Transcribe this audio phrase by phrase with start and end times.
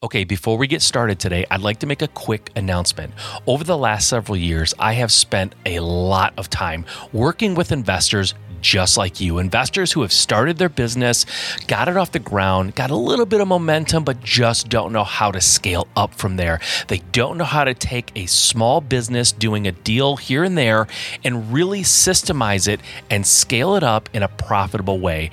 [0.00, 3.12] Okay, before we get started today, I'd like to make a quick announcement.
[3.48, 8.34] Over the last several years, I have spent a lot of time working with investors
[8.60, 9.38] just like you.
[9.38, 11.26] Investors who have started their business,
[11.66, 15.02] got it off the ground, got a little bit of momentum, but just don't know
[15.02, 16.60] how to scale up from there.
[16.86, 20.86] They don't know how to take a small business doing a deal here and there
[21.24, 22.80] and really systemize it
[23.10, 25.32] and scale it up in a profitable way.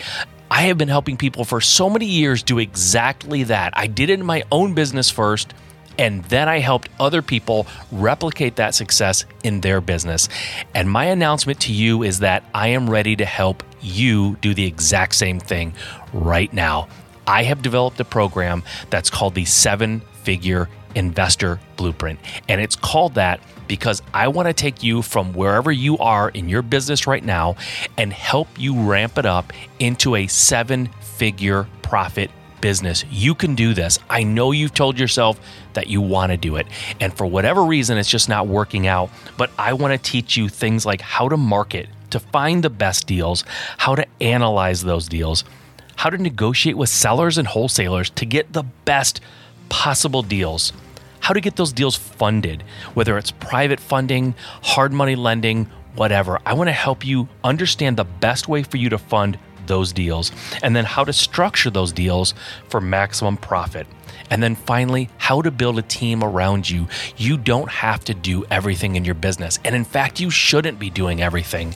[0.50, 3.74] I have been helping people for so many years do exactly that.
[3.76, 5.54] I did it in my own business first.
[5.98, 10.28] And then I helped other people replicate that success in their business.
[10.74, 14.66] And my announcement to you is that I am ready to help you do the
[14.66, 15.74] exact same thing
[16.12, 16.90] right now.
[17.28, 22.20] I have developed a program that's called the Seven Figure Investor Blueprint.
[22.50, 26.50] And it's called that because I want to take you from wherever you are in
[26.50, 27.56] your business right now
[27.98, 32.32] and help you ramp it up into a seven figure profit
[32.62, 33.06] business.
[33.12, 34.00] You can do this.
[34.10, 35.40] I know you've told yourself
[35.74, 36.68] that you want to do it.
[37.00, 39.10] And for whatever reason, it's just not working out.
[39.38, 43.08] But I want to teach you things like how to market, to find the best
[43.08, 43.44] deals,
[43.78, 45.44] how to analyze those deals,
[45.96, 49.22] how to negotiate with sellers and wholesalers to get the best
[49.70, 50.74] possible deals
[51.26, 52.62] how to get those deals funded,
[52.94, 56.40] whether it's private funding, hard money lending, whatever.
[56.46, 60.32] I want to help you understand the best way for you to fund those deals
[60.62, 62.36] and then how to structure those deals
[62.70, 63.88] for maximum profit.
[64.30, 66.88] And then finally, how to build a team around you.
[67.18, 69.60] You don't have to do everything in your business.
[69.64, 71.76] And in fact, you shouldn't be doing everything.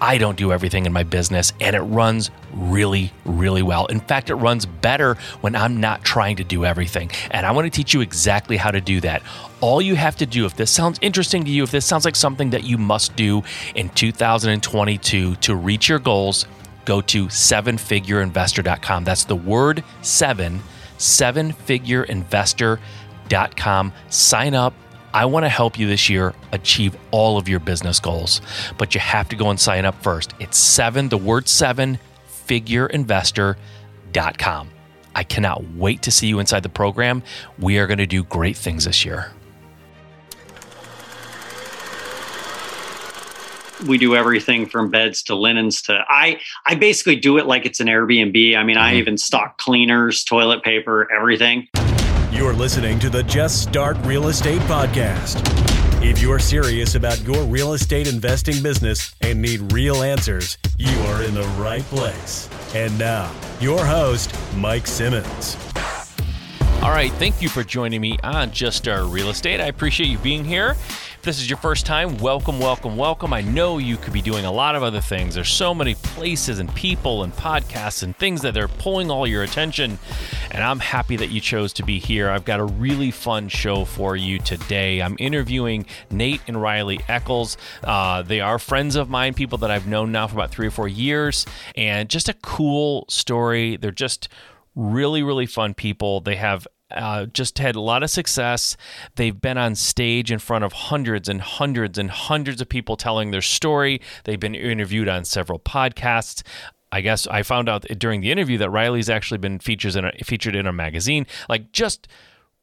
[0.00, 3.86] I don't do everything in my business, and it runs really, really well.
[3.86, 7.10] In fact, it runs better when I'm not trying to do everything.
[7.30, 9.22] And I want to teach you exactly how to do that.
[9.60, 12.16] All you have to do, if this sounds interesting to you, if this sounds like
[12.16, 13.42] something that you must do
[13.74, 16.44] in 2022 to reach your goals,
[16.84, 19.04] go to sevenfigureinvestor.com.
[19.04, 20.60] That's the word seven
[20.98, 23.92] sevenfigureinvestor.com.
[24.08, 24.74] Sign up.
[25.12, 28.40] I want to help you this year achieve all of your business goals,
[28.78, 30.34] but you have to go and sign up first.
[30.40, 32.00] It's seven, the word seven,
[32.48, 34.70] figureinvestor.com.
[35.14, 37.22] I cannot wait to see you inside the program.
[37.60, 39.30] We are going to do great things this year.
[43.86, 47.80] We do everything from beds to linens to I I basically do it like it's
[47.80, 48.56] an Airbnb.
[48.56, 48.78] I mean, mm-hmm.
[48.78, 51.68] I even stock cleaners, toilet paper, everything.
[52.30, 55.40] You're listening to the Just Start Real Estate podcast.
[56.02, 61.22] If you're serious about your real estate investing business and need real answers, you are
[61.22, 62.48] in the right place.
[62.74, 65.56] And now, your host, Mike Simmons.
[66.84, 69.58] All right, thank you for joining me on Just Start Real Estate.
[69.58, 73.32] I appreciate you being here If this is your first time, welcome, welcome, welcome.
[73.32, 75.34] I know you could be doing a lot of other things.
[75.34, 79.42] There's so many places and people and podcasts and things that they're pulling all your
[79.42, 79.98] attention.
[80.50, 82.28] And I'm happy that you chose to be here.
[82.28, 85.00] I've got a really fun show for you today.
[85.00, 87.56] I'm interviewing Nate and Riley Eccles.
[87.82, 90.70] Uh, they are friends of mine, people that I've known now for about three or
[90.70, 91.46] four years,
[91.76, 93.78] and just a cool story.
[93.78, 94.28] They're just
[94.76, 96.20] really, really fun people.
[96.20, 98.76] They have uh, just had a lot of success.
[99.16, 103.30] They've been on stage in front of hundreds and hundreds and hundreds of people telling
[103.30, 104.00] their story.
[104.24, 106.42] They've been interviewed on several podcasts.
[106.92, 110.12] I guess I found out during the interview that Riley's actually been features in a,
[110.22, 111.26] featured in a magazine.
[111.48, 112.06] Like just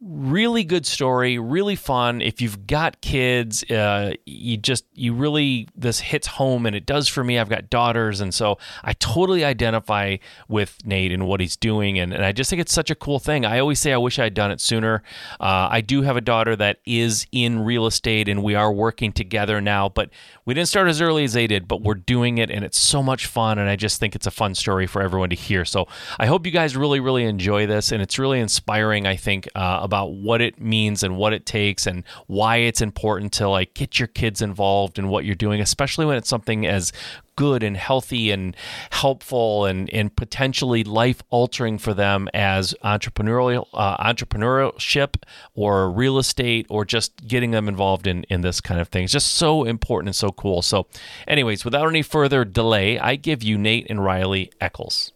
[0.03, 2.21] really good story really fun.
[2.21, 7.07] If you've got kids uh, you just you really this hits home and it does
[7.07, 7.37] for me.
[7.37, 8.19] I've got daughters.
[8.19, 10.17] And so i totally identify
[10.47, 11.99] with nate and what he's doing.
[11.99, 13.45] And, and i just think it's such a cool thing.
[13.45, 15.03] I always say i wish i had done it sooner.
[15.39, 19.13] Uh, i do have a daughter that is in real estate and we are working
[19.13, 20.09] together now but
[20.45, 23.03] we didn't start as early as they did but we're doing it and it's so
[23.03, 23.59] much fun.
[23.59, 25.63] And i just think it's a fun story for everyone to hear.
[25.63, 25.87] So
[26.17, 29.90] i hope you guys really really enjoy this and it's really inspiring i think uh,
[29.91, 33.99] about what it means and what it takes and why it's important to like get
[33.99, 36.93] your kids involved in what you're doing, especially when it's something as
[37.35, 38.55] good and healthy and
[38.91, 45.21] helpful and, and potentially life altering for them as entrepreneurial uh, entrepreneurship
[45.55, 49.03] or real estate or just getting them involved in in this kind of thing.
[49.03, 50.61] It's just so important and so cool.
[50.61, 50.87] So,
[51.27, 55.11] anyways, without any further delay, I give you Nate and Riley Eccles.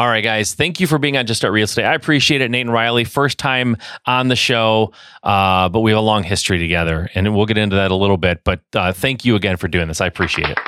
[0.00, 0.54] All right, guys.
[0.54, 1.84] Thank you for being on Just Start Real Estate.
[1.84, 3.04] I appreciate it, Nate and Riley.
[3.04, 3.76] First time
[4.06, 7.76] on the show, uh, but we have a long history together, and we'll get into
[7.76, 8.42] that a little bit.
[8.42, 10.00] But uh, thank you again for doing this.
[10.00, 10.58] I appreciate it.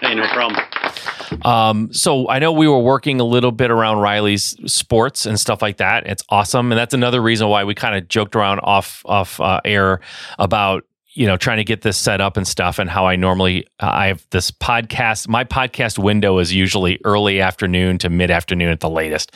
[0.00, 0.62] Hey, no problem.
[1.44, 5.60] Um, so I know we were working a little bit around Riley's sports and stuff
[5.60, 6.06] like that.
[6.06, 9.60] It's awesome, and that's another reason why we kind of joked around off off uh,
[9.66, 10.00] air
[10.38, 10.84] about
[11.14, 13.90] you know, trying to get this set up and stuff, and how I normally uh,
[13.92, 15.28] I have this podcast.
[15.28, 19.32] My podcast window is usually early afternoon to mid afternoon at the latest.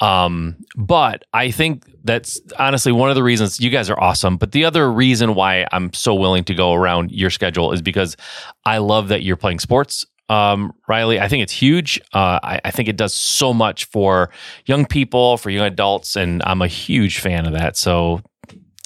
[0.00, 4.36] Um, but I think that's honestly one of the reasons you guys are awesome.
[4.36, 8.16] But the other reason why I'm so willing to go around your schedule is because
[8.64, 11.20] I love that you're playing sports um, Riley.
[11.20, 12.00] I think it's huge.
[12.12, 14.30] Uh, I, I, think it does so much for
[14.66, 17.76] young people, for young adults, and I'm a huge fan of that.
[17.76, 18.20] So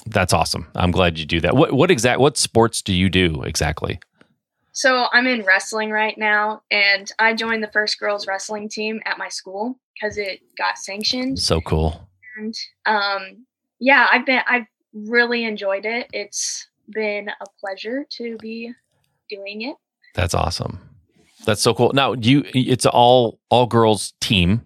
[0.06, 0.68] that's awesome.
[0.74, 1.54] I'm glad you do that.
[1.54, 4.00] What what exact what sports do you do exactly?
[4.72, 9.18] So I'm in wrestling right now, and I joined the first girls wrestling team at
[9.18, 11.38] my school because it got sanctioned.
[11.38, 12.08] So cool.
[12.36, 12.54] And
[12.86, 13.46] um,
[13.78, 16.08] yeah, I've been I've really enjoyed it.
[16.12, 18.72] It's been a pleasure to be
[19.28, 19.76] doing it.
[20.14, 20.80] That's awesome.
[21.44, 21.92] That's so cool.
[21.92, 22.44] Now, do you?
[22.54, 24.62] It's all all girls team.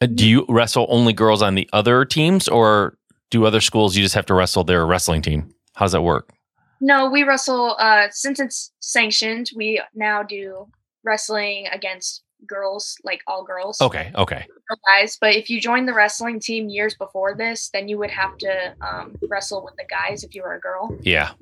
[0.00, 2.96] Uh, do you wrestle only girls on the other teams, or
[3.30, 5.54] do other schools you just have to wrestle their wrestling team?
[5.74, 6.32] How does that work?
[6.80, 7.76] No, we wrestle.
[7.78, 10.68] Uh, since it's sanctioned, we now do
[11.04, 13.80] wrestling against girls, like all girls.
[13.80, 14.46] Okay, okay.
[14.86, 18.36] Guys, but if you joined the wrestling team years before this, then you would have
[18.38, 20.96] to um, wrestle with the guys if you were a girl.
[21.02, 21.32] Yeah.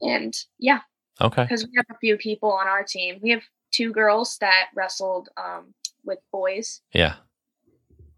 [0.00, 0.80] And yeah.
[1.20, 1.42] Okay.
[1.42, 3.18] Because we have a few people on our team.
[3.22, 6.80] We have two girls that wrestled um, with boys.
[6.92, 7.14] Yeah.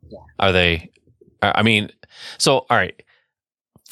[0.09, 0.21] Yeah.
[0.39, 0.91] Are they?
[1.43, 1.91] I mean,
[2.39, 3.03] so all right.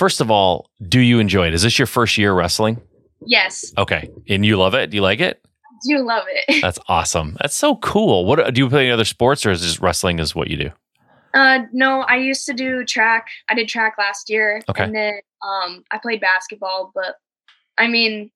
[0.00, 1.52] First of all, do you enjoy it?
[1.52, 2.80] Is this your first year wrestling?
[3.26, 3.70] Yes.
[3.76, 4.88] Okay, and you love it?
[4.88, 5.42] Do you like it?
[5.44, 6.62] I do love it.
[6.62, 7.36] That's awesome.
[7.38, 8.24] That's so cool.
[8.24, 10.70] What do you play any other sports, or is just wrestling is what you do?
[11.34, 13.26] Uh, no, I used to do track.
[13.50, 14.84] I did track last year, okay.
[14.84, 16.92] and then um, I played basketball.
[16.94, 17.16] But
[17.76, 18.30] I mean,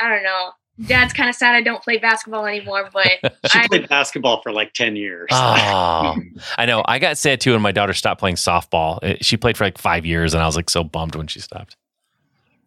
[0.00, 0.52] I don't know.
[0.86, 3.06] Dad's kind of sad I don't play basketball anymore, but
[3.50, 5.28] she I, played basketball for like 10 years.
[5.30, 6.16] Oh,
[6.58, 6.82] I know.
[6.86, 9.16] I got sad too when my daughter stopped playing softball.
[9.22, 11.76] She played for like five years and I was like so bummed when she stopped.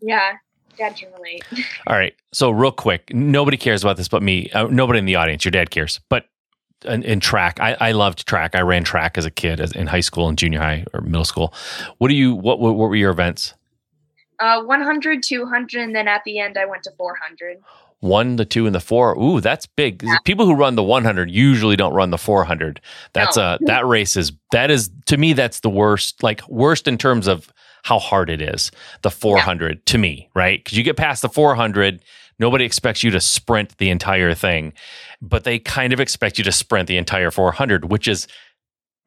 [0.02, 0.38] Yeah,
[0.78, 1.44] dad can relate.
[1.88, 2.16] All right.
[2.32, 4.50] So, real quick, nobody cares about this but me.
[4.52, 5.44] Uh, nobody in the audience.
[5.44, 6.00] Your dad cares.
[6.08, 6.26] But
[6.86, 8.56] in, in track, I, I, loved track.
[8.56, 11.26] I ran track as a kid as, in high school and junior high or middle
[11.26, 11.54] school.
[11.98, 13.56] What do you, what, what, what were your events?
[14.40, 17.58] Uh, 100, 200, and then at the end I went to 400
[18.00, 19.18] one, the two, and the four.
[19.18, 20.04] Ooh, that's big.
[20.04, 20.18] Yeah.
[20.24, 22.80] People who run the 100 usually don't run the 400.
[23.14, 23.44] That's no.
[23.54, 26.22] a that race is that is to me that's the worst.
[26.22, 27.52] Like worst in terms of
[27.84, 28.72] how hard it is.
[29.02, 29.82] The 400 yeah.
[29.86, 30.64] to me, right?
[30.64, 32.04] Because you get past the 400,
[32.38, 34.74] nobody expects you to sprint the entire thing,
[35.22, 38.28] but they kind of expect you to sprint the entire 400, which is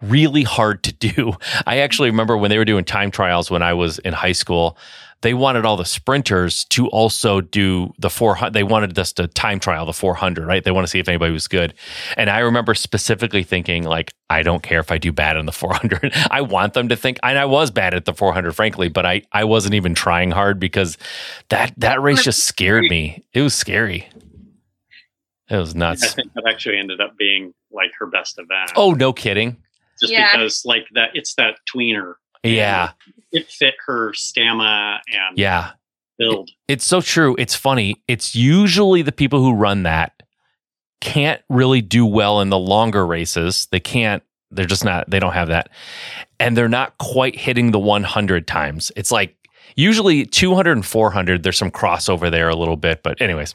[0.02, 1.32] really hard to do.
[1.66, 4.76] I actually remember when they were doing time trials when I was in high school
[5.22, 9.60] they wanted all the sprinters to also do the 400 they wanted us to time
[9.60, 10.64] trial the 400 right?
[10.64, 11.74] They want to see if anybody was good.
[12.16, 15.52] And i remember specifically thinking like i don't care if i do bad in the
[15.52, 19.04] 400 i want them to think and i was bad at the 400 frankly but
[19.04, 20.96] i i wasn't even trying hard because
[21.48, 23.24] that that race just scared me.
[23.32, 24.08] It was scary.
[25.48, 28.72] It was nuts i think that actually ended up being like her best event.
[28.76, 29.56] Oh no kidding
[30.00, 30.32] just yeah.
[30.32, 32.92] because like that it's that tweener yeah
[33.32, 35.72] it fit her stamina and yeah
[36.20, 36.50] build.
[36.68, 37.34] It, it's so true.
[37.38, 37.96] It's funny.
[38.06, 40.22] It's usually the people who run that
[41.00, 43.66] can't really do well in the longer races.
[43.72, 44.22] They can't.
[44.52, 45.10] They're just not.
[45.10, 45.70] They don't have that,
[46.38, 48.92] and they're not quite hitting the 100 times.
[48.96, 49.36] It's like
[49.76, 53.54] usually 200 and 400 there's some crossover there a little bit but anyways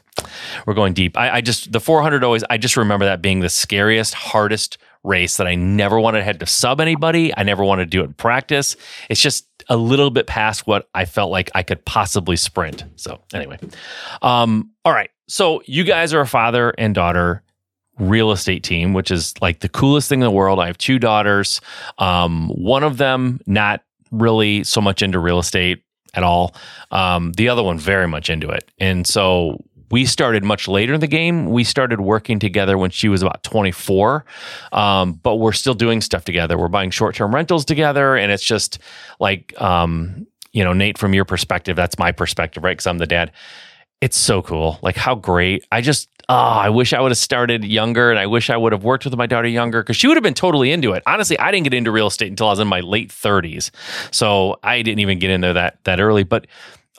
[0.66, 3.50] we're going deep I, I, just the 400 always i just remember that being the
[3.50, 7.84] scariest hardest race that i never wanted to head to sub anybody i never wanted
[7.84, 8.76] to do it in practice
[9.08, 12.84] it's just a little bit past what I felt like I could possibly sprint.
[12.96, 13.58] So anyway,
[14.22, 15.10] um, all right.
[15.28, 17.42] So you guys are a father and daughter
[17.98, 20.60] real estate team, which is like the coolest thing in the world.
[20.60, 21.60] I have two daughters.
[21.98, 25.82] Um, one of them not really so much into real estate
[26.14, 26.54] at all.
[26.90, 28.70] Um, the other one very much into it.
[28.78, 31.50] And so we started much later in the game.
[31.50, 34.24] We started working together when she was about 24,
[34.72, 36.58] um, but we're still doing stuff together.
[36.58, 38.78] We're buying short term rentals together, and it's just
[39.20, 42.72] like, um, you know, Nate, from your perspective, that's my perspective, right?
[42.72, 43.32] Because I'm the dad.
[44.00, 44.78] It's so cool.
[44.82, 45.66] Like, how great.
[45.72, 48.72] I just, oh, I wish I would have started younger and I wish I would
[48.72, 51.02] have worked with my daughter younger because she would have been totally into it.
[51.06, 53.70] Honestly, I didn't get into real estate until I was in my late 30s.
[54.12, 56.24] So I didn't even get into that that early.
[56.24, 56.46] But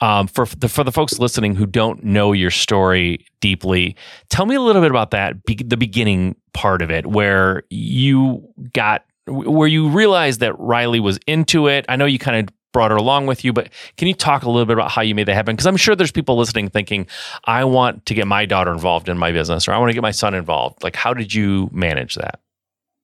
[0.02, 3.96] um, for the for the folks listening who don't know your story deeply,
[4.30, 8.48] tell me a little bit about that be, the beginning part of it, where you
[8.74, 11.86] got where you realized that Riley was into it.
[11.90, 14.50] I know you kind of brought her along with you, but can you talk a
[14.50, 15.56] little bit about how you made that happen?
[15.56, 17.08] Because I'm sure there's people listening thinking,
[17.46, 20.02] I want to get my daughter involved in my business, or I want to get
[20.02, 20.84] my son involved.
[20.84, 22.40] Like, how did you manage that?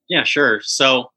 [0.08, 0.60] Yeah, sure.
[0.62, 1.10] So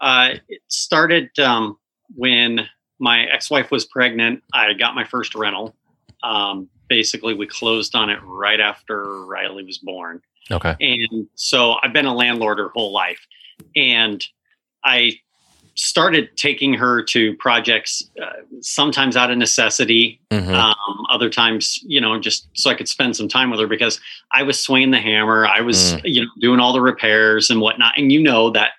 [0.00, 1.78] uh, it started um,
[2.14, 2.68] when
[3.02, 4.42] my ex-wife was pregnant.
[4.54, 5.74] I got my first rental.
[6.22, 10.22] Um, basically we closed on it right after Riley was born.
[10.52, 10.76] Okay.
[10.80, 13.26] And so I've been a landlord her whole life.
[13.74, 14.24] And
[14.84, 15.14] I
[15.74, 18.26] started taking her to projects uh,
[18.60, 20.54] sometimes out of necessity Mhm.
[20.54, 23.98] um, other times you know just so i could spend some time with her because
[24.32, 26.00] i was swinging the hammer i was Mm.
[26.04, 28.72] you know doing all the repairs and whatnot and you know that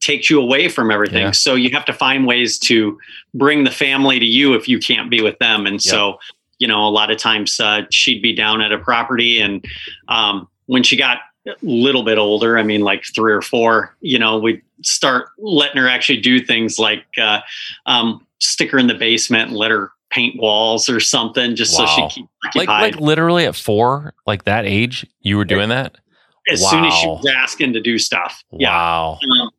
[0.00, 1.30] takes you away from everything Yeah.
[1.32, 2.98] so you have to find ways to
[3.34, 6.18] bring the family to you if you can't be with them and so
[6.58, 9.64] you know a lot of times uh, she'd be down at a property and
[10.08, 14.18] um, when she got a little bit older i mean like three or four you
[14.18, 17.40] know we'd start letting her actually do things like uh,
[17.86, 21.84] um, stick her in the basement and let her paint walls or something just so
[21.86, 25.96] she keep Like like literally at four, like that age, you were doing that?
[26.50, 28.42] as soon as she was asking to do stuff.
[28.52, 28.70] Yeah.
[28.70, 29.18] Wow.
[29.42, 29.50] Um,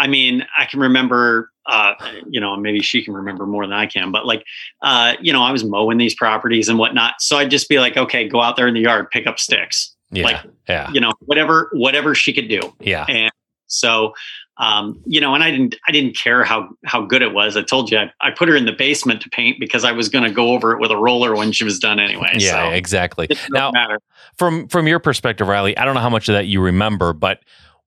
[0.00, 1.92] I mean, I can remember, uh,
[2.28, 4.44] you know, maybe she can remember more than I can, but like,
[4.80, 7.20] uh, you know, I was mowing these properties and whatnot.
[7.20, 9.94] So I'd just be like, okay, go out there in the yard, pick up sticks,
[10.10, 10.24] Yeah.
[10.24, 10.90] like- yeah.
[10.90, 12.60] you know, whatever, whatever she could do.
[12.80, 13.04] Yeah.
[13.10, 13.30] And
[13.66, 14.14] so,
[14.56, 17.56] um, you know, and I didn't, I didn't care how, how good it was.
[17.58, 20.08] I told you, I, I put her in the basement to paint because I was
[20.08, 22.32] going to go over it with a roller when she was done anyway.
[22.38, 23.28] Yeah, so exactly.
[23.50, 24.00] Now, matter.
[24.36, 27.40] from from your perspective, Riley, I don't know how much of that you remember, but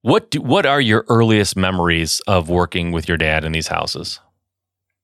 [0.03, 4.19] what do, what are your earliest memories of working with your dad in these houses?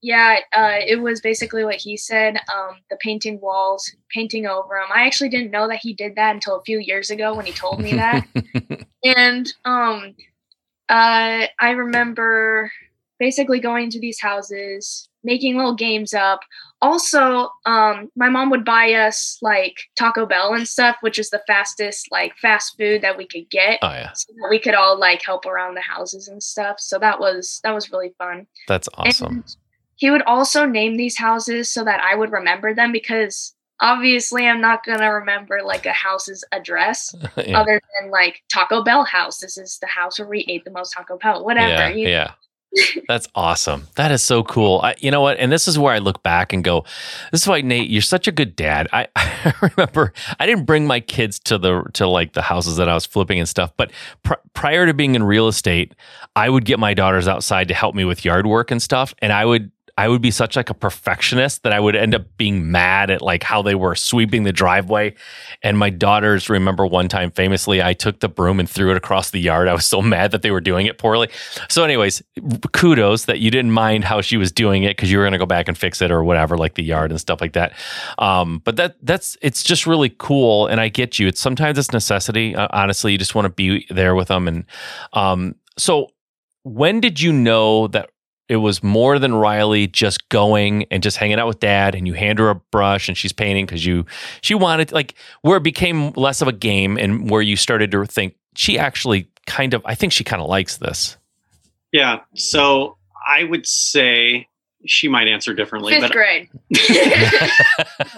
[0.01, 2.35] Yeah, uh, it was basically what he said.
[2.53, 4.89] Um, the painting walls, painting over them.
[4.93, 7.53] I actually didn't know that he did that until a few years ago when he
[7.53, 8.27] told me that.
[9.03, 10.15] and um,
[10.89, 12.69] uh, I remember
[13.19, 16.41] basically going to these houses, making little games up.
[16.81, 21.41] Also, um, my mom would buy us like Taco Bell and stuff, which is the
[21.47, 23.79] fastest like fast food that we could get.
[23.81, 26.79] oh yeah, So that we could all like help around the houses and stuff.
[26.79, 28.47] So that was that was really fun.
[28.67, 29.27] that's awesome.
[29.27, 29.55] And
[29.95, 34.61] he would also name these houses so that I would remember them because obviously I'm
[34.61, 37.59] not going to remember like a house's address yeah.
[37.59, 39.39] other than like Taco Bell house.
[39.39, 41.69] This is the house where we ate the most Taco Bell, whatever.
[41.69, 42.31] Yeah, you- yeah.
[43.07, 43.87] That's awesome.
[43.95, 44.79] That is so cool.
[44.83, 45.39] I, you know what?
[45.39, 46.85] And this is where I look back and go,
[47.31, 50.85] "This is why Nate, you're such a good dad." I, I remember I didn't bring
[50.85, 53.91] my kids to the to like the houses that I was flipping and stuff, but
[54.23, 55.95] pr- prior to being in real estate,
[56.35, 59.33] I would get my daughters outside to help me with yard work and stuff, and
[59.33, 62.71] I would I would be such like a perfectionist that I would end up being
[62.71, 65.13] mad at like how they were sweeping the driveway.
[65.61, 69.31] And my daughters remember one time famously, I took the broom and threw it across
[69.31, 69.67] the yard.
[69.67, 71.27] I was so mad that they were doing it poorly.
[71.67, 72.23] So, anyways,
[72.71, 75.37] kudos that you didn't mind how she was doing it because you were going to
[75.37, 77.73] go back and fix it or whatever, like the yard and stuff like that.
[78.19, 81.27] Um, but that that's it's just really cool, and I get you.
[81.27, 82.55] It's sometimes it's necessity.
[82.55, 84.47] Uh, honestly, you just want to be there with them.
[84.47, 84.63] And
[85.11, 86.07] um, so,
[86.63, 88.11] when did you know that?
[88.49, 92.13] It was more than Riley just going and just hanging out with dad, and you
[92.13, 94.05] hand her a brush and she's painting because you
[94.41, 98.05] she wanted like where it became less of a game and where you started to
[98.05, 101.17] think she actually kind of I think she kind of likes this.
[101.91, 102.21] Yeah.
[102.35, 104.47] So I would say
[104.85, 106.49] she might answer differently, Fifth but grade.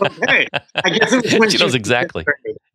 [0.01, 0.47] okay.
[0.75, 2.25] I guess it was when She knows exactly.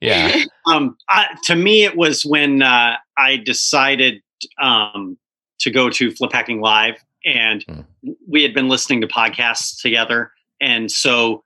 [0.00, 0.44] Yeah.
[0.66, 4.20] Um, I, to me, it was when uh, I decided
[4.58, 5.16] um,
[5.60, 6.96] to go to Flip Hacking Live,
[7.26, 8.12] and Hmm.
[8.26, 11.42] we had been listening to podcasts together, and so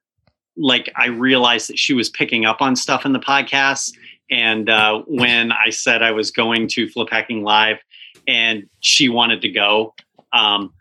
[0.57, 3.93] like I realized that she was picking up on stuff in the podcasts.
[4.31, 7.79] And uh, when I said I was going to Flip Hacking Live,
[8.29, 9.95] and she wanted to go,
[10.33, 10.73] um,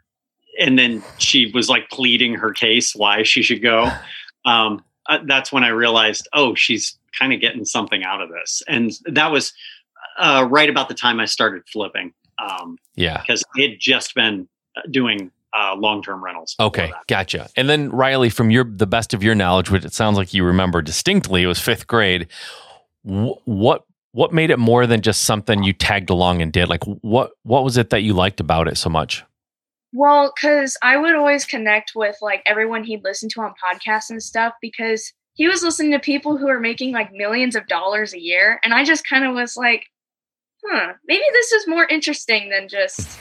[0.60, 3.90] and then she was like pleading her case why she should go.
[4.46, 8.64] Um, uh, that's when I realized, oh, she's kind of getting something out of this,
[8.70, 9.52] and that was
[10.18, 13.20] uh, right about the time I started flipping, um, Yeah.
[13.22, 14.48] because it had just been
[14.90, 16.56] doing uh, long-term rentals.
[16.60, 17.50] Okay, gotcha.
[17.56, 20.44] And then Riley, from your the best of your knowledge, which it sounds like you
[20.44, 22.28] remember distinctly, it was fifth grade.
[23.04, 26.70] Wh- What what made it more than just something you tagged along and did?
[26.70, 29.24] Like what what was it that you liked about it so much?
[29.92, 34.22] Well, because I would always connect with like everyone he'd listen to on podcasts and
[34.22, 38.20] stuff because he was listening to people who are making like millions of dollars a
[38.20, 38.60] year.
[38.64, 39.86] And I just kind of was like,
[40.64, 43.18] huh, maybe this is more interesting than just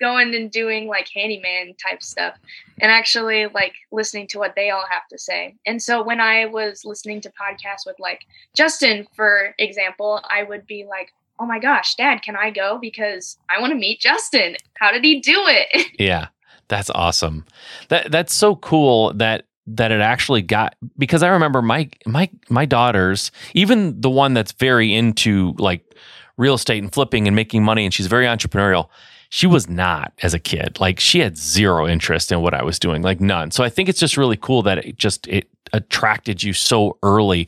[0.00, 2.34] going and doing like handyman type stuff
[2.80, 5.56] and actually like listening to what they all have to say.
[5.66, 8.22] And so when I was listening to podcasts with like
[8.54, 12.78] Justin, for example, I would be like, oh my gosh, dad, can I go?
[12.80, 14.56] Because I want to meet Justin.
[14.74, 15.86] How did he do it?
[15.98, 16.28] Yeah,
[16.68, 17.44] that's awesome.
[17.88, 22.64] That that's so cool that that it actually got because I remember my my my
[22.66, 25.94] daughters, even the one that's very into like
[26.36, 28.88] real estate and flipping and making money, and she's very entrepreneurial.
[29.30, 30.78] She was not as a kid.
[30.80, 33.50] Like she had zero interest in what I was doing, like none.
[33.50, 37.46] So I think it's just really cool that it just it attracted you so early.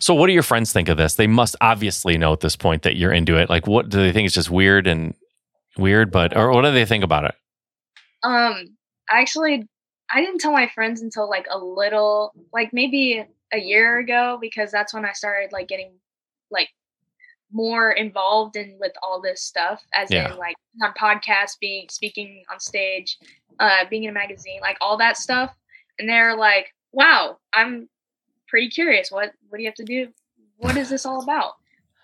[0.00, 1.14] So what do your friends think of this?
[1.14, 3.48] They must obviously know at this point that you're into it.
[3.48, 5.14] Like what do they think it's just weird and
[5.78, 7.34] weird, but or what do they think about it?
[8.22, 8.76] Um,
[9.08, 9.68] actually,
[10.12, 14.72] I didn't tell my friends until like a little, like maybe a year ago, because
[14.72, 15.92] that's when I started like getting
[16.50, 16.70] like
[17.52, 20.32] more involved in with all this stuff, as Yeah.
[20.32, 23.18] in like on podcasts, being speaking on stage,
[23.58, 25.54] uh, being in a magazine, like all that stuff.
[25.98, 27.88] And they're like, "Wow, I'm
[28.48, 29.10] pretty curious.
[29.10, 30.12] What what do you have to do?
[30.56, 31.54] What is this all about?"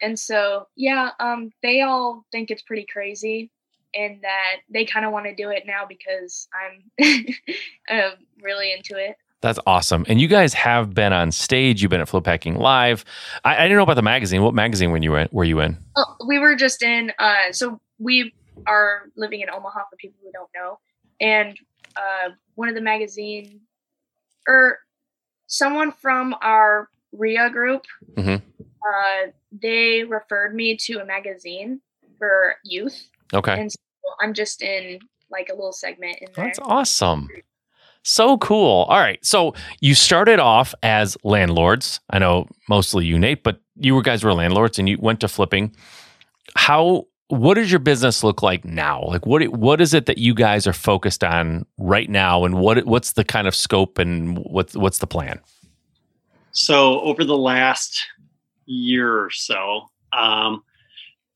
[0.02, 3.50] And so, yeah, um, they all think it's pretty crazy
[3.94, 6.90] and that they kind of want to do it now because I'm
[7.90, 8.10] uh,
[8.42, 9.16] really into it.
[9.42, 10.04] That's awesome.
[10.08, 11.82] And you guys have been on stage.
[11.82, 13.04] You've been at Flip Hacking Live.
[13.44, 14.42] I, I didn't know about the magazine.
[14.42, 15.28] What magazine were you in?
[15.30, 15.76] Were you in?
[16.26, 18.34] We were just in, uh, so we
[18.66, 20.78] are living in Omaha for people who don't know.
[21.20, 21.58] And
[21.96, 23.60] uh, one of the magazine,
[24.48, 24.78] or
[25.46, 28.40] someone from our REIA group, Mhm.
[28.40, 31.80] uh, they referred me to a magazine
[32.18, 33.08] for youth.
[33.34, 33.60] Okay.
[33.60, 33.78] And so
[34.20, 34.98] I'm just in
[35.30, 36.44] like a little segment in there.
[36.46, 37.28] That's awesome.
[38.08, 38.84] So cool.
[38.84, 39.18] All right.
[39.26, 41.98] So you started off as landlords.
[42.08, 45.74] I know mostly you, Nate, but you guys were landlords and you went to flipping.
[46.54, 49.02] How what does your business look like now?
[49.08, 52.86] Like what what is it that you guys are focused on right now and what
[52.86, 55.40] what's the kind of scope and what's what's the plan?
[56.52, 58.06] So over the last
[58.66, 60.62] year or so, um,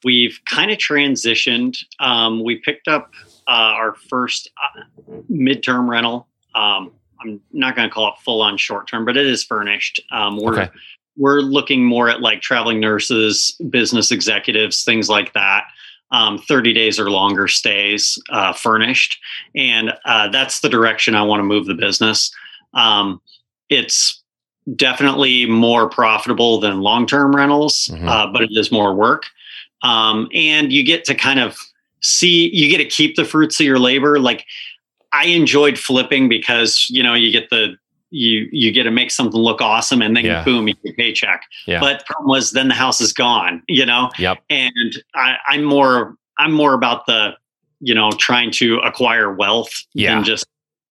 [0.04, 1.78] we've kind of transitioned.
[1.98, 3.10] Um, we picked up
[3.48, 4.82] uh, our first uh,
[5.28, 6.28] midterm rental.
[6.54, 10.00] Um, I'm not going to call it full on short term, but it is furnished.
[10.10, 10.70] Um, we're Okay.
[11.16, 15.64] we're looking more at like traveling nurses, business executives, things like that.
[16.12, 19.18] Um, 30 days or longer stays uh, furnished.
[19.54, 22.32] And uh, that's the direction I want to move the business.
[22.74, 23.20] Um,
[23.68, 24.22] it's
[24.76, 28.08] definitely more profitable than long term rentals, Mhm.
[28.08, 29.26] uh, but it is more work.
[29.82, 31.56] Um, and you get to kind of
[32.00, 34.18] see, you get to keep the fruits of your labor.
[34.18, 34.46] Like
[35.12, 37.76] I enjoyed flipping because, you know, you get the,
[38.12, 40.42] you you get to make something look awesome and then Yeah.
[40.42, 41.78] boom you get a paycheck Yeah.
[41.78, 44.38] but problem was then the house is gone you know Yep.
[44.50, 47.36] and I, i'm more i'm more about the
[47.78, 50.16] you know trying to acquire wealth Yeah.
[50.16, 50.44] than just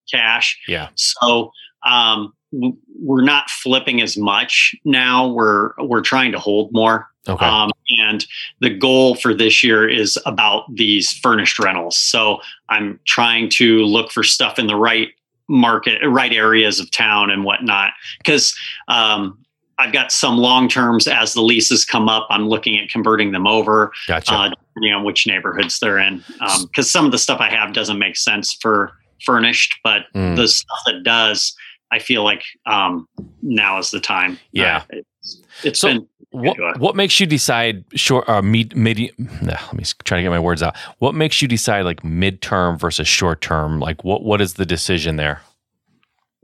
[0.10, 0.88] cash Yeah.
[0.96, 1.52] so
[1.86, 7.46] um we're not flipping as much now we're we're trying to hold more Okay.
[7.46, 8.26] um, and
[8.62, 11.98] the goal for this year is about these furnished rentals.
[11.98, 15.10] So I'm trying to look for stuff in the right
[15.48, 17.92] market, right areas of town and whatnot.
[18.20, 18.56] Because
[18.88, 19.38] um,
[19.80, 22.28] I've got some long terms as the leases come up.
[22.30, 24.34] I'm looking at converting them over, gotcha.
[24.34, 26.24] uh, depending on which neighborhoods they're in.
[26.62, 28.92] Because some of the stuff I have doesn't make sense for
[29.26, 30.36] furnished, but Mm.
[30.36, 31.54] the stuff that does,
[31.92, 33.08] I feel like um,
[33.42, 34.40] now is the time.
[34.52, 34.84] Yeah.
[34.94, 34.98] Uh,
[35.64, 39.00] it's, So- been what what makes you decide short uh, mid mid
[39.42, 43.08] let me try to get my words out what makes you decide like midterm versus
[43.08, 45.42] short term like what what is the decision there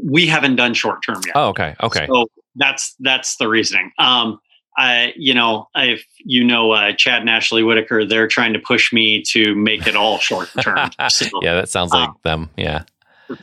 [0.03, 1.33] we haven't done short term yet.
[1.35, 3.91] oh okay okay So that's that's the reasoning.
[3.99, 4.39] Um,
[4.77, 8.91] I, you know, if you know uh, Chad and Ashley Whitaker, they're trying to push
[8.91, 10.89] me to make it all short term.
[11.09, 12.83] so yeah that sounds like Um, them yeah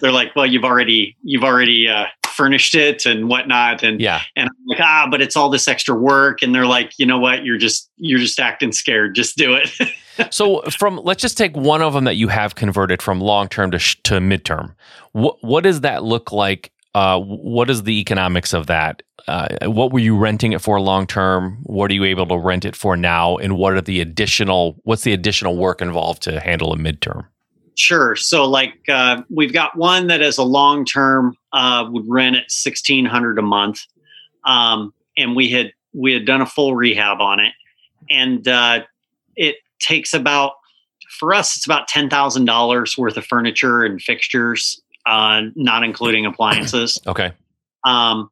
[0.00, 4.48] they're like, "Well, you've already you've already uh, furnished it and whatnot," and yeah and
[4.48, 7.44] I'm like, "Ah, but it's all this extra work." And they're like, "You know what?
[7.44, 9.14] You're just you're just acting scared.
[9.14, 9.70] Just do it."
[10.30, 13.70] so from let's just take one of them that you have converted from long term
[13.70, 14.74] to sh- to midterm
[15.12, 19.02] what what does that look like uh, what is the economics of that?
[19.26, 21.58] Uh, what were you renting it for long term?
[21.62, 23.38] What are you able to rent it for now?
[23.38, 24.78] And what are the additional?
[24.82, 27.26] What's the additional work involved to handle a midterm?
[27.76, 28.14] Sure.
[28.14, 32.50] So, like, uh, we've got one that is a long term uh, would rent at
[32.50, 33.80] sixteen hundred a month,
[34.44, 37.52] um, and we had we had done a full rehab on it,
[38.10, 38.80] and uh,
[39.36, 40.52] it takes about
[41.18, 46.26] for us it's about ten thousand dollars worth of furniture and fixtures, uh, not including
[46.26, 46.98] appliances.
[47.06, 47.32] Okay.
[47.84, 48.30] um,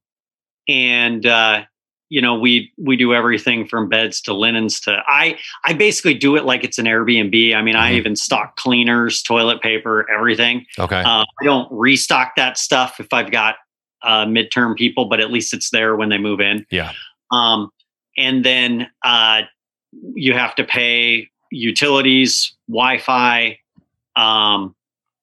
[0.68, 1.62] and uh,
[2.10, 6.36] you know we we do everything from beds to linens to I I basically do
[6.36, 7.54] it like it's an Airbnb.
[7.54, 7.96] I mean, I Mhm.
[7.96, 10.66] even stock cleaners, toilet paper, everything.
[10.78, 11.00] Okay.
[11.00, 13.56] Uh, I don't restock that stuff if I've got
[14.02, 16.66] uh, midterm people, but at least it's there when they move in.
[16.70, 16.92] Yeah.
[17.30, 17.70] Um,
[18.18, 19.42] and then uh,
[20.14, 23.58] you have to pay utilities, Wi-Fi,
[24.16, 24.74] um,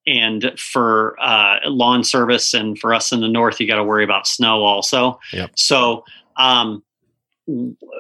[0.05, 2.53] and for uh, lawn service.
[2.53, 5.19] And for us in the north, you got to worry about snow also.
[5.33, 5.51] Yep.
[5.55, 6.05] So
[6.37, 6.83] um,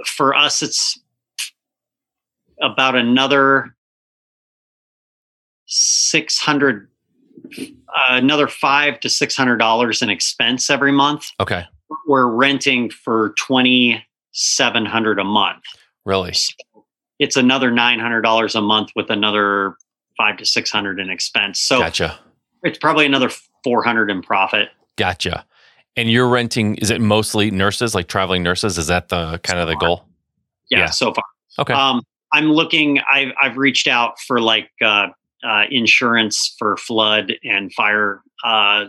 [0.05, 0.99] for us, it's
[2.61, 3.75] about another
[5.67, 6.87] 600
[7.57, 7.69] uh,
[8.09, 11.27] another 5 to 600 dollars in expense every month.
[11.39, 11.65] Okay.
[12.07, 15.63] We're renting for 2700 a month.
[16.05, 16.33] Really?
[16.33, 16.53] So
[17.19, 19.75] it's another $900 a month with another
[20.17, 21.59] 5 to 600 in expense.
[21.59, 22.19] So Gotcha.
[22.63, 23.29] it's probably another
[23.63, 24.69] 400 in profit.
[24.97, 25.45] Gotcha.
[25.97, 28.77] And you're renting, is it mostly nurses, like traveling nurses?
[28.77, 30.05] Is that the kind of the goal?
[30.69, 30.89] Yeah, Yeah.
[30.91, 31.23] so far.
[31.59, 31.73] Okay.
[31.73, 32.01] Um,
[32.33, 32.99] I'm looking.
[33.11, 35.07] I've I've reached out for like uh,
[35.43, 38.85] uh, insurance for flood and fire uh,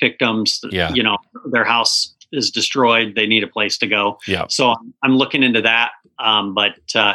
[0.00, 0.60] victims.
[0.70, 0.92] Yeah.
[0.92, 1.16] you know,
[1.52, 3.14] their house is destroyed.
[3.14, 4.18] They need a place to go.
[4.26, 4.46] yeah.
[4.48, 5.92] So I'm, I'm looking into that.
[6.18, 7.14] Um, but uh,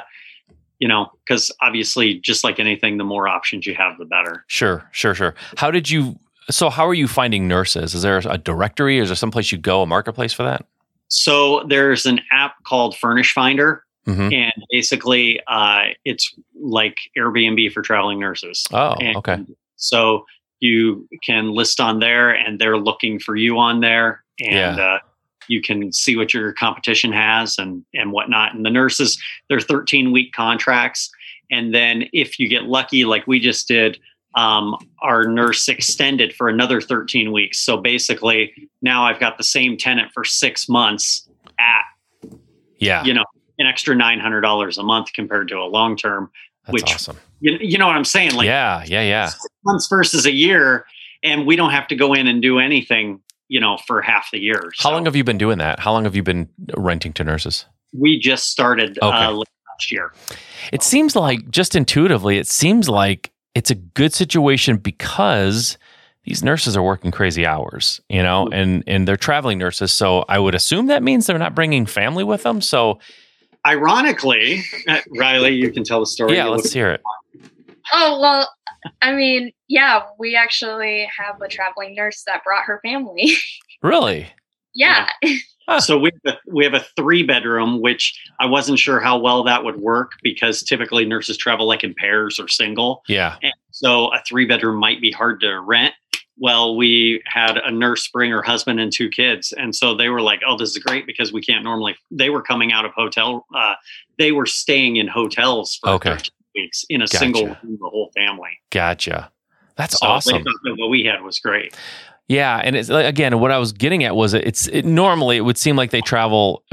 [0.79, 4.45] you know, because obviously, just like anything, the more options you have, the better.
[4.47, 5.33] Sure, sure, sure.
[5.57, 6.17] How did you,
[6.49, 7.93] so how are you finding nurses?
[7.93, 8.99] Is there a directory?
[8.99, 10.65] Is there someplace you go, a marketplace for that?
[11.07, 17.81] So there's an app called Furnish Finder, hmm and basically, uh, it's like Airbnb for
[17.81, 18.65] traveling nurses.
[18.73, 19.37] Oh, And okay.
[19.77, 20.25] So
[20.59, 24.83] you can list on there, and they're looking for you on there, and Yeah.
[24.95, 24.99] uh,
[25.47, 28.53] you can see what your competition has and and whatnot.
[28.55, 31.09] And the nurses, they're 13 week contracts,
[31.51, 33.99] and then if you get lucky, like we just did.
[34.35, 37.59] Um, our nurse extended for another 13 weeks.
[37.59, 41.27] So basically, now I've got the same tenant for six months
[41.59, 41.83] at
[42.79, 43.03] Yeah.
[43.03, 43.23] you know
[43.59, 46.31] an extra $900 a month compared to a long term.
[46.65, 47.17] That's which- awesome.
[47.41, 48.33] You, you know what I'm saying?
[48.35, 49.25] Like yeah, yeah, yeah.
[49.27, 50.85] six months versus a year,
[51.23, 53.19] and we don't have to go in and do anything,
[53.49, 54.71] you know, for half the year.
[54.79, 55.79] How long have you been doing that?
[55.79, 57.65] How long have you been renting to nurses?
[57.95, 59.07] we just started Okay.
[59.25, 60.13] uh, last year?
[60.71, 65.77] It seems like, just intuitively, it seems like it's a good situation because
[66.25, 68.53] these nurses are working crazy hours, you know, Mm-hmm.
[68.53, 69.91] and and they're traveling nurses.
[69.91, 72.61] So I would assume that means they're not bringing family with them.
[72.61, 72.99] So
[73.65, 76.35] Ironically, uh, Riley, you can tell the story.
[76.35, 77.01] yeah, let's hear it.
[77.93, 78.49] Oh well,
[79.01, 83.33] I mean, yeah, we actually have a traveling nurse that brought her family.
[83.81, 84.27] Really?
[84.73, 85.09] yeah.
[85.79, 89.43] So we have, a, we have a three bedroom, which I wasn't sure how well
[89.43, 93.03] that would work because typically nurses travel like in pairs or single.
[93.07, 93.37] Yeah.
[93.41, 95.93] And so a three bedroom might be hard to rent.
[96.37, 99.53] Well, we had a nurse bring her husband and two kids.
[99.53, 102.41] And so they were like, oh, this is great because we can't normally, they were
[102.41, 103.75] coming out of hotel, uh,
[104.17, 106.17] they were staying in hotels for Okay.
[106.55, 107.17] weeks in a Gotcha.
[107.17, 108.49] single room, the whole family.
[108.71, 109.31] Gotcha.
[109.75, 110.43] That's so awesome.
[110.77, 111.75] what we had was great.
[112.29, 115.41] Yeah, and it's like, again, what I was getting at was it's it, normally it
[115.41, 116.63] would seem like they travel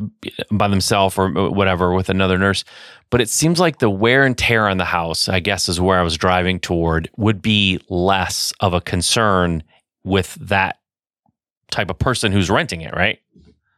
[0.52, 2.64] by themselves or uh, whatever with another nurse,
[3.10, 5.98] but it seems like the wear and tear on the house, I guess, is where
[5.98, 9.64] I was driving toward, would be less of a concern
[10.04, 10.78] with that
[11.72, 13.18] type of person who's renting it, right?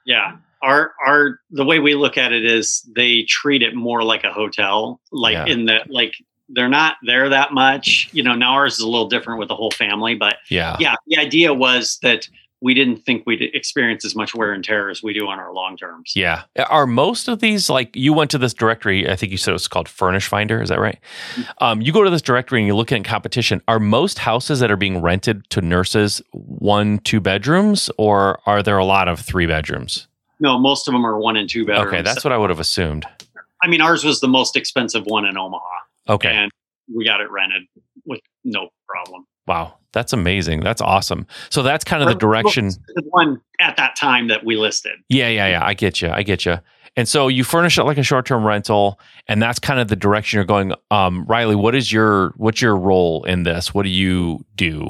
[0.04, 0.36] Yeah.
[0.62, 4.32] Our our the way we look at it is they treat it more like a
[4.32, 5.46] hotel, like Yeah.
[5.46, 6.12] in the like
[6.48, 8.08] they're not there that much.
[8.12, 10.76] You know, now ours is a little different with the whole family, but Yeah.
[10.78, 12.28] yeah, the idea was that
[12.60, 15.52] we didn't think we'd experience as much wear and tear as we do on our
[15.52, 16.12] long terms.
[16.14, 16.42] Yeah.
[16.70, 19.10] Are most of these like you went to this directory?
[19.10, 20.62] I think you said it was called Furnish Finder.
[20.62, 20.98] Is that right?
[21.58, 23.62] Um, you go to this directory and you're looking at competition.
[23.66, 28.78] Are most houses that are being rented to nurses one, two bedrooms, or are there
[28.78, 30.06] a lot of three bedrooms?
[30.38, 31.88] No, most of them are one and two bedrooms.
[31.88, 33.06] Okay, that's what I would have assumed.
[33.64, 35.64] I mean, ours was the most expensive one in Omaha,
[36.08, 36.30] Okay.
[36.30, 36.50] and
[36.94, 37.62] we got it rented
[38.04, 39.24] with no problem.
[39.46, 39.74] Wow.
[39.92, 40.60] That's amazing.
[40.60, 41.26] That's awesome.
[41.50, 42.68] So that's kind of the direction.
[42.68, 44.94] The one at that time that we listed.
[45.08, 45.64] Yeah, yeah, yeah.
[45.64, 46.08] I get you.
[46.08, 46.58] I get you.
[46.96, 50.36] And so you furnish it like a short-term rental, and that's kind of the direction
[50.36, 50.74] you're going.
[50.90, 53.72] Um, Riley, what is your what's your role in this?
[53.72, 54.88] What do you do?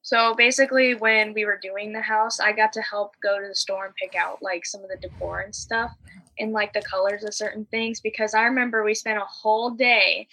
[0.00, 3.54] So basically, when we were doing the house, I got to help go to the
[3.54, 5.90] store and pick out like some of the decor and stuff
[6.38, 10.28] and like the colors of certain things because I remember we spent a whole day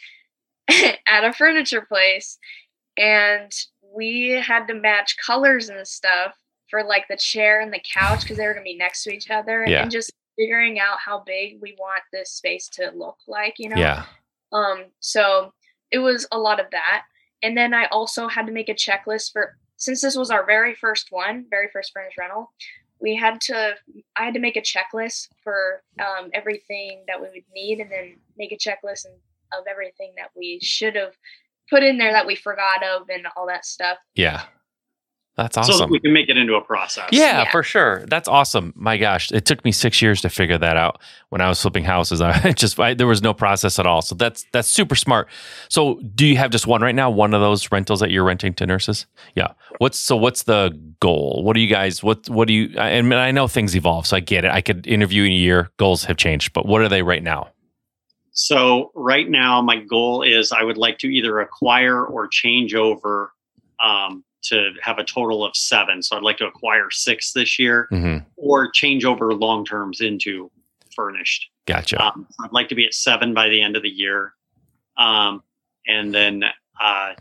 [0.69, 2.37] at a furniture place
[2.97, 3.51] and
[3.95, 6.35] we had to match colors and stuff
[6.69, 9.13] for like the chair and the couch because they were going to be next to
[9.13, 9.83] each other Yeah.
[9.83, 13.75] and just figuring out how big we want this space to look like, you know?
[13.79, 14.05] Yeah.
[14.51, 15.53] Um, so
[15.91, 17.03] it was a lot of that.
[17.43, 20.73] And then I also had to make a checklist for since this was our very
[20.73, 22.51] first one, very first furnished rental,
[23.03, 23.75] we had to
[24.17, 28.15] I had to make a checklist for um, everything that we would need and then
[28.37, 29.13] make a checklist and,
[29.55, 31.13] of everything that we should have
[31.69, 33.97] put in there that we forgot of and all that stuff.
[34.15, 34.45] Yeah.
[35.36, 35.74] That's awesome.
[35.74, 37.10] So that we can make it into a process.
[37.12, 37.52] yeah, Yeah.
[37.52, 38.06] for sure.
[38.08, 38.72] That's awesome.
[38.76, 41.02] My gosh, it took me six years to figure that out.
[41.30, 44.04] When I was flipping houses, I just I, there was no process at all.
[44.04, 45.28] So that's that's super smart.
[45.69, 47.10] So, do you have just one right now?
[47.10, 49.08] One of those rentals that you're renting to nurses?
[49.36, 49.54] Yeah.
[49.80, 50.15] What's so?
[50.15, 50.69] What's the
[51.00, 51.41] goal?
[51.43, 52.04] What do you guys?
[52.04, 52.78] What what do you?
[52.78, 54.52] I- And I know things evolve, so I get it.
[54.52, 55.72] I could interview in a year.
[55.78, 57.50] Goals have changed, but what are they right now?
[58.34, 63.32] So right now, my goal is I would like to either acquire or change over
[63.84, 66.01] um, to have a total of seven.
[66.03, 68.25] So I'd like to acquire six this year, Mm-hmm.
[68.36, 70.51] or change over long terms into
[70.95, 71.49] furnished.
[71.65, 72.01] Gotcha.
[72.03, 74.34] Um, I'd like to be at seven by the end of the year,
[74.97, 75.41] um,
[75.88, 76.43] and then
[76.82, 77.13] uh,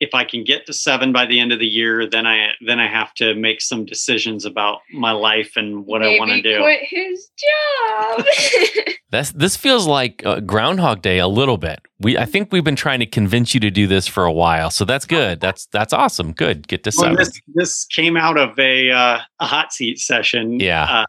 [0.00, 2.80] if I can get to seven by the end of the year, then I then
[2.80, 6.58] I have to make some decisions about my life and what I want to do.
[6.60, 8.24] Quit his job.
[9.10, 11.80] That's this feels like uh, Groundhog Day a little bit.
[11.98, 14.70] We I think we've been trying to convince you to do this for a while,
[14.70, 15.40] so that's good.
[15.40, 16.32] That's that's awesome.
[16.32, 16.66] Good.
[16.68, 17.16] Get to Well, seven.
[17.16, 20.60] this this came out of a uh, a hot seat session.
[20.60, 20.84] Yeah.
[20.84, 21.04] uh,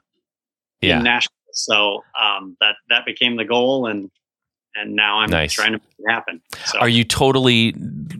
[0.81, 0.99] Yeah.
[1.01, 1.31] Nashville.
[1.53, 4.09] So um, that that became the goal, and
[4.75, 5.53] and now I'm Nice.
[5.53, 6.41] trying to make it happen.
[6.65, 7.75] So Are you totally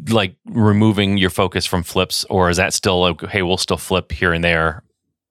[0.09, 4.11] like removing your focus from flips, or is that still like, hey, we'll still flip
[4.11, 4.83] here and there?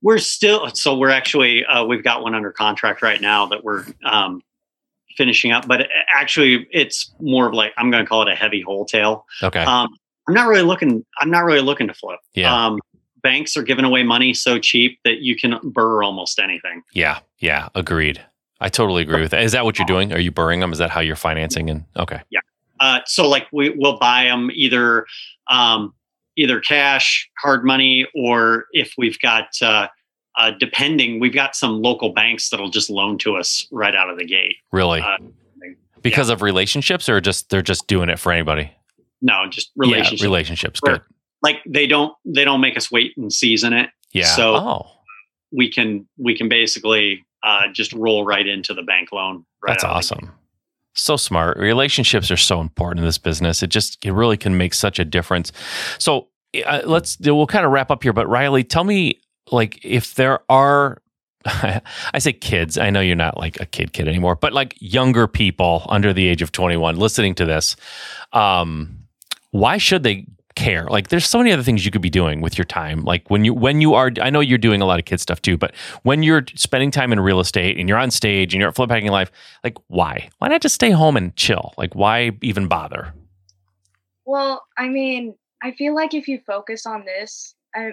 [0.02, 3.84] we're still so we're actually uh, we've got one under contract right now that we're
[4.02, 4.40] um,
[5.18, 8.62] finishing up, but actually it's more of like I'm going to call it a heavy
[8.62, 9.26] wholesale.
[9.42, 9.60] Okay.
[9.60, 9.88] Um,
[10.26, 11.04] I'm not really looking.
[11.18, 12.18] I'm not really looking to flip.
[12.32, 12.66] Yeah.
[12.68, 12.78] Um,
[13.22, 16.80] banks are giving away money so cheap that you can burr almost anything.
[16.94, 17.18] yeah.
[17.38, 17.68] Yeah.
[17.74, 18.24] Agreed.
[18.60, 19.42] I totally agree with that.
[19.42, 20.12] Is that what you're doing?
[20.12, 20.72] Are you burring them?
[20.72, 21.70] Is that how you're financing?
[21.70, 22.20] And okay.
[22.78, 25.06] Uh, so like we will buy them either
[25.48, 25.94] um,
[26.36, 29.86] either cash, hard money, or if we've got uh,
[30.38, 34.16] uh, depending, we've got some local banks that'll just loan to us right out of
[34.18, 34.56] the gate.
[34.72, 35.00] Really?
[35.00, 35.16] Uh,
[36.02, 38.72] because of relationships, or just they're just doing it for anybody?
[39.20, 40.22] No, just relationships.
[40.22, 40.80] Yeah, relationships.
[40.80, 41.02] Good.
[41.42, 43.90] like they don't they don't make us wait and season it.
[44.12, 44.24] Yeah.
[44.24, 44.86] So- oh,
[45.52, 49.44] We can we can basically uh, just roll right into the bank loan.
[49.62, 50.32] Right that's out of the awesome.
[50.94, 51.56] So smart.
[51.56, 53.62] Relationships are so important in this business.
[53.62, 55.52] It just it really can make such a difference.
[55.98, 56.28] So
[56.66, 58.12] uh, let's we'll kind of wrap up here.
[58.12, 61.00] But Riley, tell me like if there are.
[61.46, 62.76] I say kids.
[62.76, 66.26] I know you're not like a kid kid anymore, but like younger people under the
[66.26, 67.76] age of 21 listening to this,
[68.34, 69.04] um,
[69.50, 70.26] why should they
[70.60, 70.84] care?
[70.84, 73.02] Like there's so many other things you could be doing with your time.
[73.02, 75.40] Like when you when you are I know you're doing a lot of kid stuff
[75.40, 78.68] too, but when you're spending time in real estate and you're on stage and you're
[78.68, 79.32] at flip hacking live,
[79.64, 80.28] like why?
[80.38, 81.72] Why not just stay home and chill?
[81.78, 83.14] Like why even bother?
[84.26, 87.92] Well, I mean, I feel like if you focus on this, I,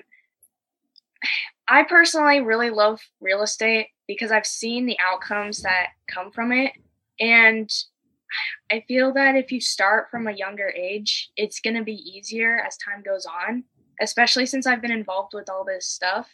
[1.67, 6.73] I personally really love real estate because I've seen the outcomes that come from it.
[7.19, 7.71] And
[8.71, 12.59] I feel that if you start from a younger age, it's going to be easier
[12.65, 13.63] as time goes on,
[14.01, 16.29] especially since I've been involved with all this stuff.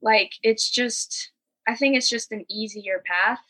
[0.00, 1.30] Like, it's just,
[1.66, 3.40] I think it's just an easier path.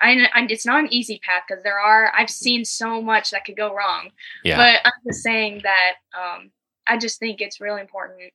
[0.00, 3.44] I, I it's not an easy path because there are, I've seen so much that
[3.44, 4.10] could go wrong.
[4.44, 4.56] Yeah.
[4.56, 6.50] But I'm just saying that um,
[6.86, 8.32] I just think it's really important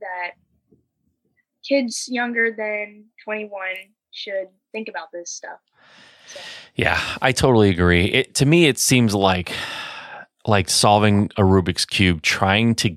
[0.00, 0.32] that
[1.66, 3.50] kids younger than 21
[4.10, 5.60] should think about this stuff.
[6.26, 6.40] So,
[6.74, 8.06] Yeah, I totally agree.
[8.06, 9.52] It to me it seems like
[10.46, 12.96] like solving a Rubik's cube trying to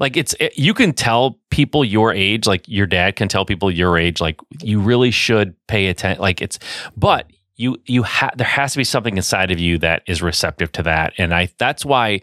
[0.00, 3.70] like it's it, you can tell people your age like your dad can tell people
[3.70, 6.58] your age like you really should pay attention like it's
[6.96, 10.70] but you you have there has to be something inside of you that is receptive
[10.72, 12.20] to that and i that's why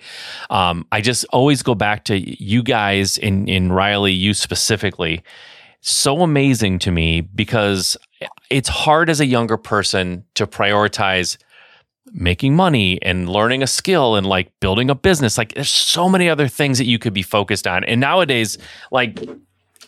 [0.50, 5.24] um i just always go back to you guys in in riley you specifically
[5.82, 7.98] so amazing to me because
[8.49, 11.38] it's hard as a younger person to prioritize
[12.12, 15.38] making money and learning a skill and like building a business.
[15.38, 17.84] Like there's so many other things that you could be focused on.
[17.84, 18.58] And nowadays
[18.91, 19.19] like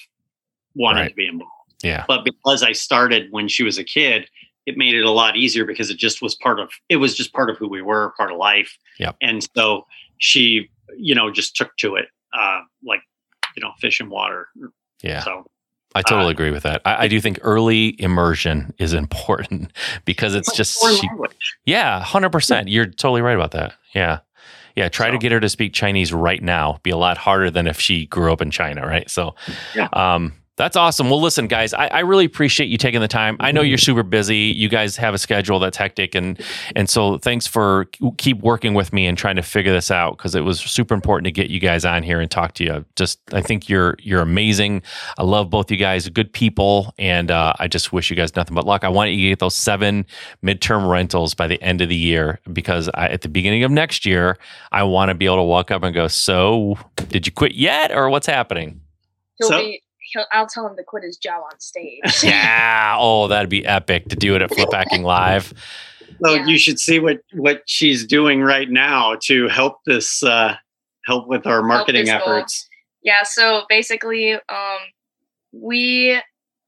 [0.75, 1.09] wanted Right.
[1.09, 1.53] to be involved.
[1.83, 2.05] Yeah.
[2.09, 4.29] But because I started when she was a kid,
[4.67, 7.33] it made it a lot easier because it just was part of it was just
[7.33, 8.77] part of who we were, part of life.
[8.99, 9.13] Yeah.
[9.23, 9.87] And so
[10.19, 12.07] she, you know, just took to it
[12.39, 13.01] uh like,
[13.57, 14.49] you know, fish and water.
[15.03, 15.23] Yeah.
[15.23, 15.47] So
[15.95, 16.83] I totally Uh, agree with that.
[16.85, 19.73] I, I do think early immersion is important
[20.05, 21.09] because it's just she,
[21.65, 22.69] yeah, hundred percent.
[22.69, 23.73] You're totally right about that.
[23.95, 24.21] Yeah,
[24.77, 24.89] yeah.
[24.89, 26.79] Try to get her to speak Chinese right now.
[26.85, 29.11] Be a lot harder than if she grew up in China, right?
[29.11, 29.35] So,
[29.75, 29.89] Yeah.
[29.95, 31.09] um, that's awesome.
[31.09, 33.39] Well, listen, guys, I, I really appreciate you taking the time.
[33.41, 34.37] I know you're super busy.
[34.37, 36.39] You guys have a schedule that's hectic, and
[36.77, 37.87] and so thanks for
[38.19, 41.25] keep working with me and trying to figure this out because it was super important
[41.25, 42.85] to get you guys on here and talk to you.
[42.95, 44.83] Just, I think you're you're amazing.
[45.17, 48.55] I love both you guys, good people, and uh, I just wish you guys nothing
[48.55, 48.85] but luck.
[48.85, 50.05] I want you to get those seven
[50.45, 54.05] midterm rentals by the end of the year because I, at the beginning of next
[54.05, 54.37] year,
[54.73, 56.77] I want to be able to walk up and go, "So,
[57.09, 58.83] did you quit yet, or what's happening?"
[59.39, 59.81] He'll So- be.
[60.13, 62.01] He'll, I'll tell him to quit his job on stage.
[62.23, 62.97] yeah.
[62.99, 65.53] Oh, that'd be epic to do it at Flip Hacking Live.
[66.23, 66.47] So Yeah.
[66.47, 70.55] you should see what what she's doing right now to help this uh
[71.07, 72.35] help with our marketing this goal.
[72.35, 72.69] efforts.
[73.03, 74.79] Yeah, so basically, um,
[75.53, 76.21] we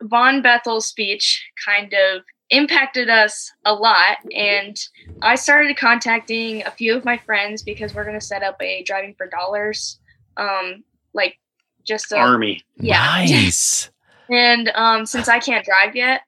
[0.03, 4.77] Vaughn Bethel's speech kind of impacted us a lot, and
[5.21, 8.83] I started contacting a few of my friends because we're going to set up a
[8.85, 9.99] driving for dollars,
[10.37, 10.83] um,
[11.15, 11.37] like
[11.85, 12.63] just a Army.
[12.77, 13.25] Yeah.
[13.27, 13.91] Nice.
[14.31, 16.23] And um, since I can't drive yet,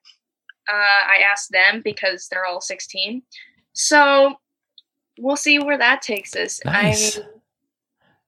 [0.69, 3.23] uh, I asked them because they're all 16.
[3.73, 4.35] So
[5.17, 6.59] we'll see where that takes us.
[6.65, 7.17] Nice.
[7.17, 7.29] I mean,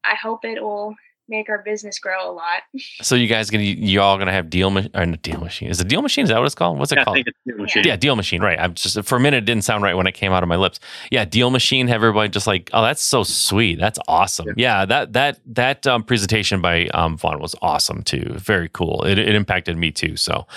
[0.04, 0.96] I hope it will
[1.30, 2.64] make our business grow a lot.
[3.02, 5.70] So you guys gonna you all gonna have deal machine or not deal machine?
[5.70, 6.24] Is it deal machine?
[6.24, 6.80] Is that what it's called?
[6.80, 7.16] What's it Yeah, I called?
[7.16, 7.84] think it's Deal Machine.
[7.86, 8.42] Yeah, deal machine.
[8.42, 8.60] Right.
[8.60, 10.56] I'm just for a minute it didn't sound right when it came out of my
[10.56, 10.80] lips.
[11.12, 11.88] Yeah, deal machine.
[11.88, 13.80] Have everybody just like, oh, that's so sweet.
[13.80, 14.48] That's awesome.
[14.58, 18.34] Yeah, that that that um, presentation by um, Vaughn was awesome too.
[18.38, 19.04] Very cool.
[19.04, 20.18] It, it impacted me too.
[20.18, 20.48] So,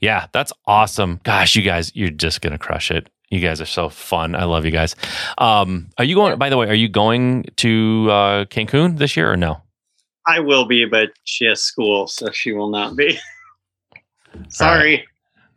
[0.00, 1.20] yeah, that's awesome.
[1.24, 3.08] Gosh, you guys, you're just gonna crush it.
[3.30, 4.34] You guys are so fun.
[4.34, 4.96] I love you guys.
[5.36, 6.38] Um, are you going?
[6.38, 9.60] By the way, are you going to uh, Cancun this year or no?
[10.28, 13.18] I will be, but she has school, so she will not be.
[14.48, 15.06] Sorry.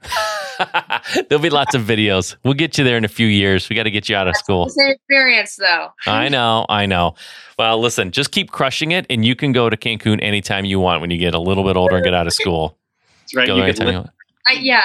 [1.30, 2.36] There'll be lots of videos.
[2.44, 3.70] We'll get you there in a few years.
[3.70, 4.66] We got to get you out of school.
[4.68, 5.90] It's an experience, though.
[6.08, 7.16] I know, I know.
[7.60, 11.02] Well, listen, just keep crushing it, and you can go to Cancun anytime you want
[11.02, 12.78] when you get a little bit older and get out of school.
[13.22, 13.48] That's right.
[13.48, 14.10] Go You anytime can you live-
[14.48, 14.60] want.
[14.60, 14.84] I, yeah.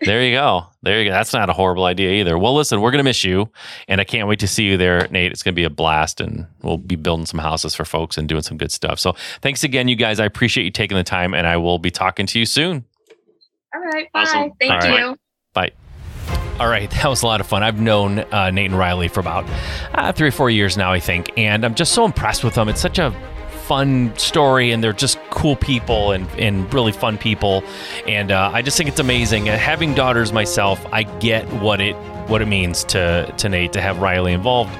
[0.04, 0.66] There you go.
[0.82, 1.12] There you go.
[1.12, 2.36] That's not a horrible idea either.
[2.38, 3.48] Well, listen, we're gonna miss you,
[3.88, 5.32] and I can't wait to see you there, Nate.
[5.32, 8.42] It's gonna be a blast, and we'll be building some houses for folks and doing
[8.42, 8.98] some good stuff.
[8.98, 10.20] So, thanks again, you guys.
[10.20, 12.84] I appreciate you taking the time, and I will be talking to you soon.
[13.74, 14.12] All right.
[14.12, 14.20] Bye.
[14.22, 14.52] Awesome.
[14.60, 15.00] Thank All right.
[15.00, 15.16] you.
[15.54, 15.70] Bye.
[16.60, 17.64] All right, that was a lot of fun.
[17.64, 19.44] I've known uh, Nate and Riley for about
[19.92, 22.68] uh, three or four years now, I think, and I'm just so impressed with them.
[22.68, 23.10] It's such a
[23.66, 27.62] fun story, and they're just cool people and, and really fun people.
[28.06, 29.48] And uh, I just think it's amazing.
[29.48, 31.96] Uh, having daughters myself, I get what it
[32.28, 34.76] what it means to to Nate to have Riley involved,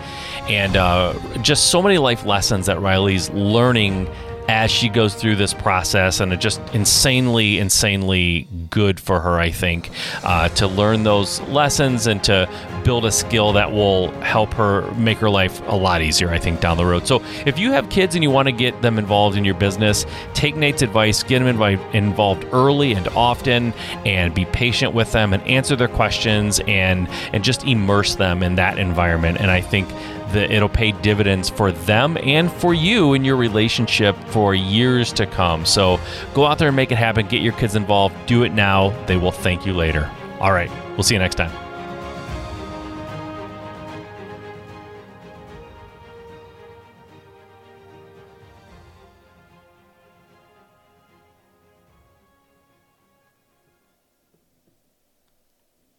[0.49, 4.09] and uh, just so many life lessons that Riley's learning
[4.48, 9.50] as she goes through this process and it just insanely insanely good for her i
[9.50, 9.90] think
[10.22, 12.48] uh, to learn those lessons and to
[12.85, 16.61] build a skill that will help her make her life a lot easier i think
[16.61, 17.07] down the road.
[17.07, 20.04] So if you have kids and you want to get them involved in your business
[20.35, 23.72] take nate's advice get them invi- involved early and often
[24.04, 28.57] and be patient with them and answer their questions and and just immerse them in
[28.57, 29.40] that environment.
[29.40, 29.88] And i think
[30.35, 35.27] that it'll pay dividends for them and for you in your relationship for years to
[35.27, 35.64] come.
[35.64, 35.99] So
[36.35, 37.27] go out there and make it happen.
[37.27, 38.14] Get your kids involved.
[38.27, 38.90] Do it now.
[39.07, 40.11] They will thank you later.
[40.40, 40.70] All right.
[40.90, 41.63] We'll see you next time.